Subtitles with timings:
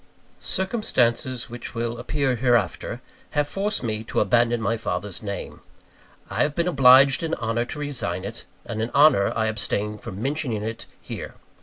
[0.39, 3.01] Circumstances which will appear hereafter,
[3.37, 5.61] have forced me to abandon my father's name.
[6.27, 10.19] I have been obliged in honour to resign it; and in honour I abstain from
[10.19, 11.35] mentioning it here.